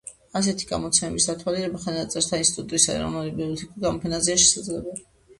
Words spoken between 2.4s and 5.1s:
ინსტიტუტისა და ეროვნული ბიბლიოთეკის გამოფენებზეა შესაძლებელი.